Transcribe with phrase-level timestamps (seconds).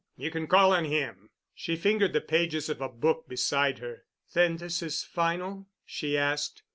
[0.15, 4.05] You can call on him." She fingered the pages of a book beside her.
[4.33, 6.63] "Then this is final?" she asked.